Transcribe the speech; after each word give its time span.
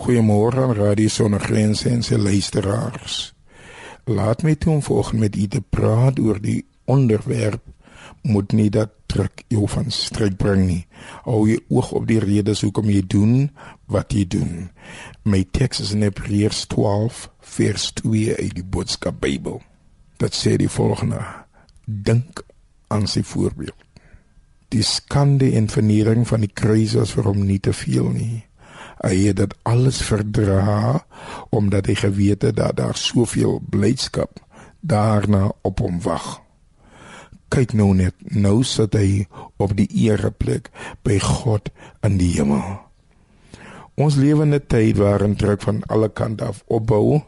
Goeiemôre 0.00 0.62
aan 0.62 0.72
Radio 0.72 1.08
Sonnegrense 1.08 1.88
en 1.88 2.02
se 2.02 2.18
luisteraars. 2.18 3.34
Laat 4.04 4.42
my 4.42 4.54
toe 4.54 4.72
om 4.72 4.82
vanoggend 4.82 5.20
met 5.20 5.36
u 5.36 5.46
te 5.46 5.60
praat 5.60 6.18
oor 6.18 6.40
die 6.40 6.64
onderwerp 6.84 7.60
moet 8.22 8.52
nie 8.52 8.70
dat 8.70 8.94
druk 9.06 9.44
jou 9.52 9.68
van 9.68 9.90
stryd 9.92 10.38
bring 10.40 10.64
nie. 10.66 10.86
Hou 11.28 11.44
jy 11.50 11.58
oog 11.68 11.92
op 11.92 12.08
die 12.08 12.18
redes 12.24 12.64
hoekom 12.64 12.88
jy 12.88 13.04
doen 13.04 13.50
wat 13.92 14.16
jy 14.16 14.24
doen. 14.24 14.70
My 15.28 15.44
teks 15.44 15.84
is 15.84 15.92
in 15.92 16.08
Hebreërs 16.08 16.64
12 16.72 17.28
vers 17.60 17.92
2 18.00 18.40
uit 18.40 18.56
die 18.56 18.64
Boodskap 18.64 19.20
Bybel. 19.20 19.60
Dit 20.16 20.32
sê 20.32 20.56
die 20.56 20.72
volgende: 20.72 21.20
Dink 21.84 22.40
aan 22.88 23.04
sy 23.04 23.20
voorbeeld. 23.20 23.76
Die 24.72 24.86
skande 24.86 25.52
en 25.60 25.68
vernedering 25.68 26.24
van 26.24 26.40
die 26.40 26.54
kruis 26.54 26.96
was 26.96 27.12
vir 27.12 27.28
hom 27.28 27.44
nie 27.44 27.60
te 27.60 27.76
veel 27.76 28.08
nie 28.16 28.46
hy 29.00 29.16
het 29.30 29.40
dit 29.40 29.54
alles 29.68 30.02
verdra 30.04 31.00
omdat 31.54 31.88
hy 31.88 31.96
geweet 32.02 32.42
het 32.42 32.56
dat 32.56 32.76
daar 32.76 32.96
soveel 32.96 33.60
blydskap 33.70 34.40
daarna 34.80 35.50
op 35.62 35.80
hom 35.80 36.00
wag. 36.04 36.40
Kyk 37.50 37.72
nou 37.74 37.90
net, 37.96 38.14
nou 38.22 38.62
sit 38.64 38.94
hy 38.94 39.26
op 39.60 39.74
die 39.76 39.88
ereplek 40.06 40.70
by 41.04 41.18
God 41.20 41.72
in 42.06 42.16
die 42.20 42.30
hemel. 42.36 42.78
Ons 44.00 44.16
lewe 44.16 44.46
in 44.46 44.54
'n 44.54 44.66
tyd 44.66 44.96
waarin 44.96 45.36
druk 45.36 45.62
van 45.62 45.82
alle 45.88 46.08
kante 46.08 46.44
af 46.44 46.62
opbou 46.66 47.20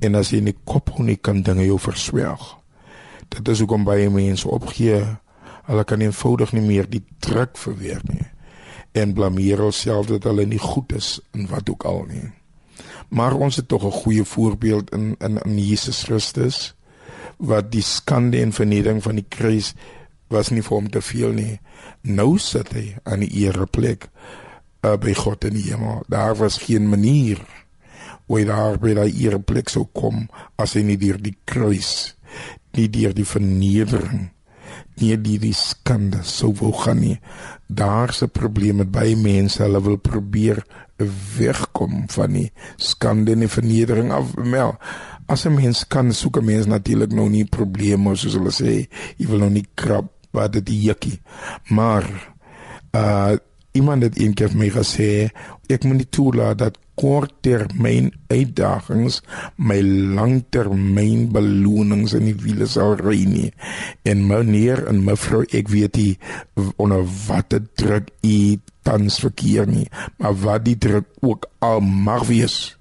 en 0.00 0.14
as 0.14 0.30
jy 0.30 0.40
nie 0.40 0.56
kop 0.64 0.98
nie 0.98 1.16
kan 1.16 1.42
dinge 1.42 1.66
jou 1.66 1.78
verswelg. 1.78 2.58
Dit 3.28 3.48
is 3.48 3.58
hoekom 3.58 3.84
baie 3.84 4.10
mense 4.10 4.48
opgee. 4.48 5.04
Hulle 5.64 5.84
kan 5.84 6.00
eenvoudig 6.00 6.52
nie 6.52 6.66
meer 6.66 6.90
die 6.90 7.04
druk 7.18 7.56
verweer 7.56 8.00
nie 8.08 8.31
en 8.92 9.12
blameer 9.16 9.62
onsself 9.62 10.06
dat 10.06 10.28
hulle 10.28 10.46
nie 10.46 10.60
goed 10.60 10.92
is 10.92 11.16
in 11.32 11.48
wat 11.50 11.70
ook 11.70 11.84
al 11.88 12.04
nie. 12.08 12.28
Maar 13.08 13.36
ons 13.36 13.56
het 13.56 13.68
tog 13.68 13.84
'n 13.84 14.00
goeie 14.04 14.24
voorbeeld 14.24 14.90
in 14.90 15.16
in 15.18 15.38
in 15.38 15.58
Jesus 15.58 16.02
Christus 16.02 16.74
wat 17.36 17.72
die 17.72 17.82
skande 17.82 18.40
en 18.40 18.52
vernedering 18.52 19.02
van 19.02 19.14
die 19.14 19.26
kruis 19.28 19.74
was 20.28 20.50
nie 20.50 20.62
vir 20.62 20.76
hom 20.76 20.90
te 20.90 21.00
veel 21.00 21.32
nie. 21.32 21.60
Nou 22.00 22.38
sit 22.38 22.72
hy 22.72 22.96
aan 23.02 23.20
die 23.20 23.46
ereplek 23.46 24.08
uh, 24.82 24.96
by 24.96 25.14
God 25.14 25.44
in 25.44 25.54
die 25.54 25.70
hemel. 25.70 26.02
Daar 26.08 26.36
was 26.36 26.62
geen 26.62 26.88
manier 26.88 27.40
hoe 28.26 28.38
hy 28.38 28.44
daar 28.44 28.78
by 28.78 28.94
die 28.94 29.26
ereplek 29.26 29.68
sou 29.68 29.86
kom 29.92 30.28
as 30.56 30.74
hy 30.74 30.82
nie 30.82 30.96
deur 30.96 31.18
die 31.20 31.36
kruis, 31.44 32.14
nie 32.72 32.88
deur 32.88 33.12
die 33.14 33.28
vernedering 33.28 34.30
nie 35.00 35.16
die 35.16 35.38
die 35.38 35.54
skande 35.56 36.22
sou 36.22 36.52
wou 36.60 36.72
gaan 36.72 37.00
nie. 37.00 37.20
Daar's 37.68 38.22
'n 38.22 38.30
probleem 38.30 38.76
met 38.76 38.90
baie 38.90 39.16
mense, 39.16 39.62
hulle 39.62 39.82
wil 39.82 39.96
probeer 39.96 40.64
wegkom 41.36 42.04
van 42.08 42.32
die 42.32 42.52
skande 42.76 43.32
en 43.32 43.38
die 43.38 43.48
vernedering 43.48 44.12
af. 44.12 44.34
Wel, 44.36 44.76
as 45.26 45.46
'n 45.46 45.54
mens 45.54 45.86
kan 45.86 46.12
soek 46.12 46.36
'n 46.36 46.44
mens 46.44 46.66
natuurlik 46.66 47.12
nou 47.12 47.28
nie 47.28 47.44
probleme 47.44 48.16
soos 48.16 48.34
hulle 48.34 48.50
sê, 48.50 48.88
jy 49.16 49.26
wil 49.26 49.38
nou 49.38 49.50
nie 49.50 49.66
krap 49.74 50.10
wat 50.30 50.52
dit 50.52 50.68
jukkie. 50.68 51.20
Maar 51.68 52.04
uh 52.92 53.36
iemand 53.72 54.02
het 54.02 54.18
eendag 54.20 54.50
vir 54.50 54.58
my 54.58 54.68
gesê 54.68 55.30
ek 55.66 55.84
moet 55.84 55.96
nie 55.96 56.08
toelaat 56.10 56.58
dat 56.58 56.78
korttermyn 57.00 58.12
uitdagings 58.28 59.22
my 59.56 59.80
langtermyn 59.82 61.30
belonings 61.32 62.12
in 62.18 62.28
die 62.30 62.36
wiele 62.44 62.66
sal 62.66 62.96
ry 63.00 63.22
nie. 63.28 63.50
En 64.04 64.26
meneer 64.26 64.86
en 64.88 65.04
mevrou 65.04 65.44
ek 65.48 65.72
weet 65.72 65.96
nie 65.96 66.18
onder 66.76 67.06
watter 67.26 67.64
druk 67.76 68.12
u 68.22 68.58
tans 68.82 69.18
verkeer 69.22 69.66
nie 69.70 69.86
maar 70.18 70.34
wat 70.42 70.64
die 70.66 70.78
druk 70.78 71.08
ook 71.20 71.48
al 71.62 71.80
mag 71.80 72.26
wees 72.30 72.76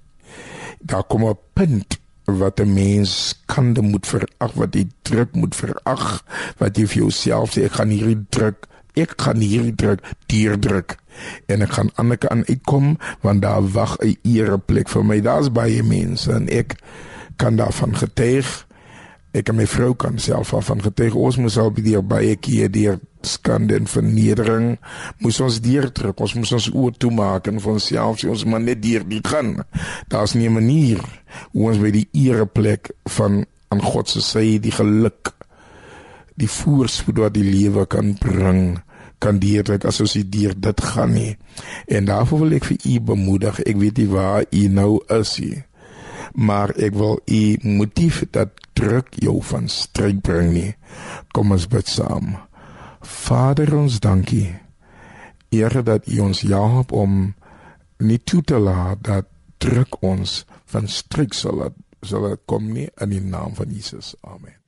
daar 0.82 1.04
kom 1.04 1.26
'n 1.26 1.38
punt 1.54 2.00
wat 2.26 2.60
'n 2.60 2.74
mens 2.74 3.42
kan 3.46 3.74
de 3.74 3.82
moet 3.82 4.08
verag 4.08 4.54
wat 4.54 4.72
die 4.72 4.90
druk 5.02 5.36
moet 5.36 5.56
verag 5.56 6.24
wat 6.58 6.78
jy 6.78 6.86
vir 6.88 7.02
jouself 7.04 7.54
sê 7.54 7.66
ek 7.66 7.78
gaan 7.80 7.90
hierdie 7.90 8.26
druk 8.30 8.68
ek 8.94 9.16
gaan 9.22 9.40
hier 9.44 9.76
druk 9.76 10.04
dier 10.32 10.60
druk 10.60 10.98
en 11.52 11.62
ek 11.62 11.78
gaan 11.78 11.92
aan 11.96 12.44
uitkom 12.48 12.98
want 13.22 13.42
daar 13.42 13.64
wag 13.72 13.98
'n 14.00 14.18
ereplek 14.24 14.90
vir 14.90 15.06
my. 15.06 15.22
Daar's 15.22 15.52
baie 15.52 15.84
mense 15.84 16.32
en 16.32 16.48
ek 16.50 16.76
kan 17.36 17.56
daarvan 17.56 17.96
getuig. 17.96 18.68
Ek 19.32 19.50
en 19.50 19.56
my 19.56 19.68
vrou 19.68 19.96
kan 19.96 20.20
self 20.20 20.48
van 20.48 20.82
getuig. 20.82 21.16
Ons 21.16 21.38
moes 21.38 21.58
al 21.58 21.72
by 21.72 21.82
die 21.82 22.02
baie 22.02 22.36
keer 22.36 22.72
deur 22.72 23.00
skande 23.22 23.76
en 23.76 23.88
vernedering 23.88 24.78
moes 25.22 25.40
ons 25.40 25.60
deur 25.62 25.92
druk 25.94 26.20
ons 26.20 26.34
moes 26.34 26.52
ons 26.52 26.70
oë 26.74 26.98
toemaak 26.98 27.48
en 27.48 27.60
vir 27.60 27.74
onsself 27.74 28.18
sê 28.22 28.30
ons 28.30 28.46
maar 28.46 28.64
net 28.64 28.82
deur 28.82 29.06
die 29.08 29.22
gaan. 29.24 29.64
Daar's 30.08 30.34
nie 30.34 30.50
'n 30.50 30.54
manier 30.54 31.00
hoe 31.52 31.70
ons 31.70 31.78
by 31.78 31.92
die 31.92 32.08
ereplek 32.12 32.92
van 33.06 33.46
aan 33.70 33.82
God 33.82 34.10
se 34.10 34.22
sy 34.22 34.60
die 34.60 34.72
geluk 34.72 35.34
die 36.42 36.50
voorspoed 36.50 37.22
wat 37.22 37.38
die 37.38 37.48
lewe 37.48 37.86
kan 37.86 38.16
bring 38.20 38.80
kan 39.22 39.38
deur 39.38 39.64
dit 39.64 39.84
as 39.86 40.02
ons 40.02 40.18
deur 40.34 40.56
dit 40.58 40.86
gaan 40.92 41.14
nie. 41.14 41.36
En 41.86 42.10
daarvoor 42.10 42.48
wil 42.48 42.56
ek 42.58 42.72
vir 42.72 42.88
u 42.90 42.96
bemoedig. 43.12 43.60
Ek 43.70 43.78
weet 43.78 44.02
nie 44.02 44.10
waar 44.10 44.48
u 44.50 44.64
nou 44.74 44.96
is 45.14 45.38
nie 45.38 45.60
maar 46.34 46.72
ek 46.76 46.94
wil 46.96 47.20
u 47.26 47.58
motief 47.62 48.24
dat 48.32 48.50
druk 48.74 49.08
jou 49.20 49.42
van 49.44 49.68
stryd 49.68 50.22
bring 50.22 50.54
nie. 50.54 50.74
Kom 51.36 51.52
ons 51.52 51.68
bid 51.68 51.88
saam. 51.88 52.36
Vader 53.02 53.76
ons 53.76 54.00
dankie. 54.00 54.56
Here 55.52 55.84
dat 55.84 56.08
u 56.08 56.20
ons 56.20 56.42
help 56.48 56.92
om 56.92 57.34
nie 58.00 58.22
toe 58.24 58.42
te 58.42 58.60
laat 58.60 59.04
dat 59.04 59.28
druk 59.58 60.00
ons 60.02 60.42
van 60.72 60.88
stryd 60.88 61.36
sal 61.36 61.70
sal 62.02 62.34
kom 62.46 62.72
nie. 62.74 62.90
In 63.02 63.14
die 63.14 63.22
naam 63.22 63.56
van 63.56 63.70
Jesus. 63.70 64.16
Amen 64.22 64.61